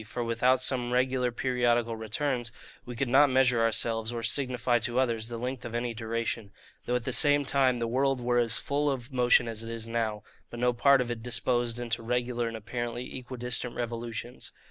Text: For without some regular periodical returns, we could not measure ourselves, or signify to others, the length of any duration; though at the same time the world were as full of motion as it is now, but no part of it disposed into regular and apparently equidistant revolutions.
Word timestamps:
For 0.03 0.23
without 0.23 0.63
some 0.63 0.91
regular 0.91 1.31
periodical 1.31 1.95
returns, 1.95 2.51
we 2.87 2.95
could 2.95 3.07
not 3.07 3.29
measure 3.29 3.61
ourselves, 3.61 4.11
or 4.11 4.23
signify 4.23 4.79
to 4.79 4.97
others, 4.97 5.27
the 5.27 5.37
length 5.37 5.63
of 5.63 5.75
any 5.75 5.93
duration; 5.93 6.49
though 6.87 6.95
at 6.95 7.03
the 7.03 7.13
same 7.13 7.45
time 7.45 7.77
the 7.77 7.85
world 7.87 8.19
were 8.19 8.39
as 8.39 8.57
full 8.57 8.89
of 8.89 9.13
motion 9.13 9.47
as 9.47 9.61
it 9.61 9.69
is 9.69 9.87
now, 9.87 10.23
but 10.49 10.59
no 10.59 10.73
part 10.73 11.01
of 11.01 11.11
it 11.11 11.21
disposed 11.21 11.77
into 11.77 12.01
regular 12.01 12.47
and 12.47 12.57
apparently 12.57 13.15
equidistant 13.15 13.75
revolutions. 13.75 14.51